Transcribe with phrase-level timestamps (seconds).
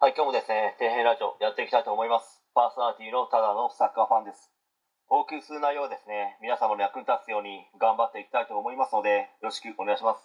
[0.00, 2.38] はい、今日もですね、底辺ラジオやっていきたいと思います。
[2.54, 4.54] パーソナリティのただのサッカーファンです。
[5.10, 10.22] お送りする内容はですね、皆様の役に立つように頑張っていきたいと思いますので、よろしくお願いします。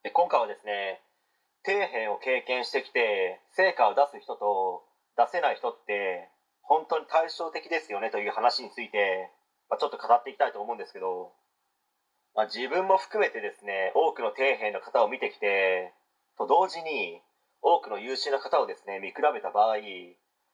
[0.00, 1.04] で今回はですね、
[1.68, 4.88] 底辺を経験してきて、成果を出す人と
[5.20, 6.32] 出せない人って、
[6.64, 9.28] 本当に対照的ですよねという話について、
[9.68, 11.36] まあ、ちょっと語っていきたいと思うんですけど、
[12.32, 15.92] まあ、自分も含めてですね、多くの底辺の方を見てきて、
[16.38, 17.20] と同時に、
[17.62, 19.76] 多くの優秀な方をですね見比べた場合、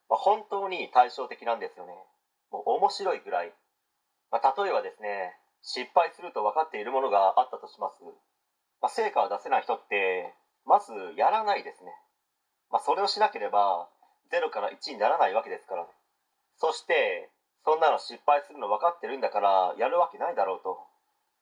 [0.09, 1.92] まあ、本当に対照的なんですよね。
[2.51, 3.52] もう面白いぐらい、
[4.30, 8.05] まあ、例えばですね失敗すると分かっているものがあったとします、
[8.80, 10.34] まあ、成果を出せない人って
[10.66, 11.91] まずやらないですね、
[12.70, 13.89] まあ、それをしなければ
[14.30, 15.83] 0から1にならないわけですから。
[15.84, 15.89] ね
[16.56, 17.30] そして
[17.64, 20.78] そんなの失敗するの分かってるんだからやるわけないだろうと。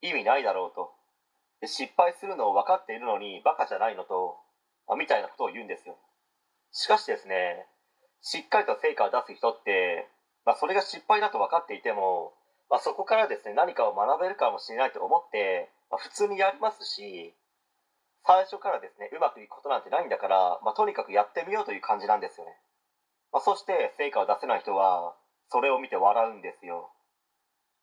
[0.00, 0.94] 意味ないだろうと。
[1.66, 4.38] 失敗するのを分かっているのにバカじゃないのと、
[4.96, 5.96] みたいなことを言うんですよ。
[6.73, 7.66] しかしですね、
[8.20, 10.08] しっかりと成果を出す人って、
[10.44, 12.34] まあ、それが失敗だと分かっていても、
[12.70, 17.34] まあ、そこからですね、何かを学べるかもしれないと思って、まあ、普通にやりますし、
[18.25, 22.56] 最初からですね、うまくいくことなんてないんだから、まあ、とにかくやってみようという感じなんですよね。
[23.33, 25.14] まあ、そして成果を出せない人は、
[25.50, 26.91] それを見て笑うんですよ。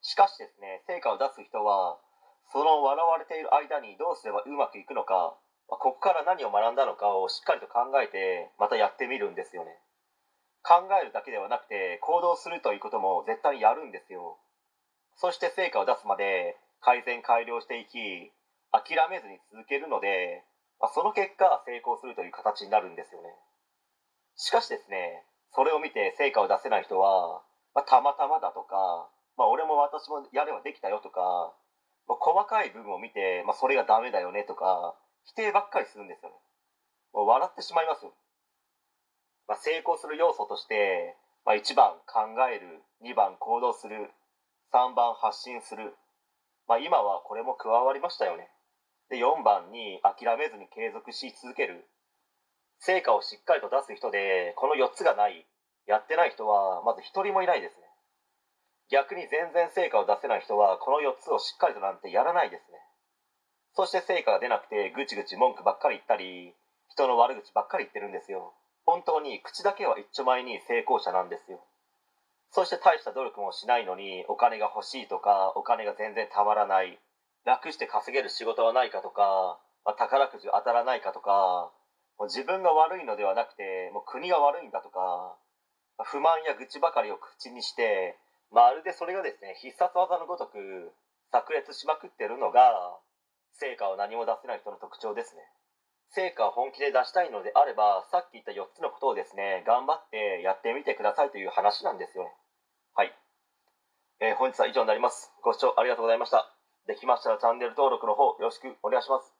[0.01, 1.99] しかしですね、成果を出す人は、
[2.51, 5.37] その笑われている間にどうすればうまくいくのか、
[5.77, 9.77] ここから何を学んだのかをしっかりと考えてまたやってみるんですよね。
[10.63, 14.37] 考えるだけではなくて行動するということも絶対にやるんですよ。
[15.15, 18.31] そして成果を出すまで改善改良していき
[18.71, 20.43] 諦めずに続けるので、
[20.79, 23.29] まあ、その結果成功するという形になるんですよね。
[24.35, 27.41] しかしですねそれを見て成果を出せない人は、
[27.75, 31.53] まあ、たまたまだとか、まあ、俺も私もやればできたよとか、
[32.07, 36.35] まあ、細かい部分を見て、まあ、それがダメだよねとか否定ばっかりするんですよね。
[37.13, 38.13] もう笑ってしまいますよ。
[39.47, 44.11] まあ、成功する要素として、まあ、1番考える、2番行動する、
[44.71, 45.95] 3番発信する。
[46.67, 48.49] まあ、今はこれも加わりましたよね。
[49.09, 51.89] で、4番に諦めずに継続し続ける。
[52.77, 55.45] 成果をしっかりと出す人で、この4つがない、
[55.87, 57.89] やってない人はまず1人もいないですね。
[58.89, 62.78] 逆に全然成果を出せない人は、この4つをしっかりとなんてやらないですね。
[63.75, 66.53] そして成果が出なくてぐちぐち文句ばっかり言ったり
[66.89, 68.53] 人の悪口ばっかり言ってるんですよ。
[68.85, 71.63] 本当に口だけは一丁前に成功者なんですよ。
[72.51, 76.99] そして大した努力もしないのにお金が欲しいとかお金が全然たまらない。
[77.45, 81.71] 楽して稼げる仕事はないかとか、まあ、宝くじ当たらないかとか
[82.17, 85.35] もう自分が悪いのではなくてもう国が悪いんだとか
[86.03, 88.17] 不満や愚痴ばかりを口にして
[88.51, 90.91] まるでそれがですね必殺技のごとく
[91.31, 92.97] 炸裂しまくってるのが
[93.53, 95.41] 成果を何も出せない人の特徴ですね。
[96.11, 102.31] 成果を本気で出したいのであればさっき言った4つのことをですね頑張ってやってみてくださいという話なんですよね。
[102.95, 103.13] はい、
[104.19, 105.31] えー本日は以上になります。
[105.43, 106.49] ご視聴ありがとうございました。
[106.87, 109.33] できましたらチャンネル登録の方よろしくお願いします。